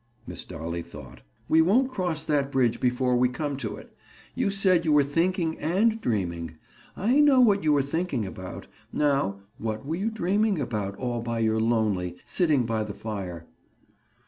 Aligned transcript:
Miss 0.25 0.45
Dolly 0.45 0.81
thought. 0.81 1.21
"We 1.47 1.61
won't 1.61 1.91
cross 1.91 2.23
that 2.23 2.51
bridge 2.51 2.79
before 2.79 3.15
we 3.15 3.29
come 3.29 3.55
to 3.57 3.75
it. 3.75 3.95
You 4.33 4.49
said 4.49 4.83
you 4.83 4.93
were 4.93 5.03
thinking 5.03 5.59
and 5.59 6.01
dreaming. 6.01 6.55
I 6.97 7.19
know 7.19 7.39
what 7.39 7.63
you 7.63 7.71
were 7.71 7.83
thinking 7.83 8.25
about. 8.25 8.65
Now, 8.91 9.41
what 9.59 9.85
were 9.85 9.93
you 9.97 10.09
dreaming 10.09 10.59
about 10.59 10.95
all 10.95 11.21
by 11.21 11.37
your 11.37 11.59
lonely, 11.59 12.15
sitting 12.25 12.65
by 12.65 12.83
the 12.83 12.95
fire?" 12.95 13.45